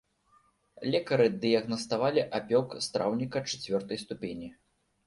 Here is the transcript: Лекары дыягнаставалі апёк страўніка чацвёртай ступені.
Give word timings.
Лекары 0.95 1.27
дыягнаставалі 1.43 2.21
апёк 2.41 2.67
страўніка 2.87 3.47
чацвёртай 3.53 3.97
ступені. 4.07 4.55